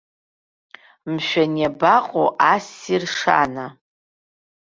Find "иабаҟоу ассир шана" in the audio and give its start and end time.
1.61-3.65